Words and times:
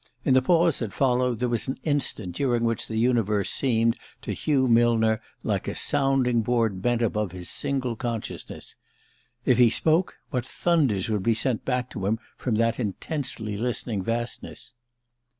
In 0.25 0.33
the 0.33 0.41
pause 0.41 0.79
that 0.79 0.93
followed 0.93 1.37
there 1.37 1.47
was 1.47 1.67
an 1.67 1.77
instant 1.83 2.35
during 2.35 2.63
which 2.63 2.87
the 2.87 2.97
universe 2.97 3.51
seemed 3.51 3.99
to 4.23 4.33
Hugh 4.33 4.67
Millner 4.67 5.21
like 5.43 5.67
a 5.67 5.75
sounding 5.75 6.41
board 6.41 6.81
bent 6.81 7.03
above 7.03 7.33
his 7.33 7.51
single 7.51 7.95
consciousness. 7.95 8.75
If 9.45 9.59
he 9.59 9.69
spoke, 9.69 10.15
what 10.31 10.43
thunders 10.43 11.07
would 11.09 11.21
be 11.21 11.35
sent 11.35 11.65
back 11.65 11.91
to 11.91 12.07
him 12.07 12.17
from 12.35 12.55
that 12.55 12.79
intently 12.79 13.55
listening 13.57 14.01
vastness? 14.01 14.73